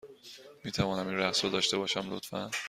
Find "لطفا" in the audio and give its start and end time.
2.13-2.51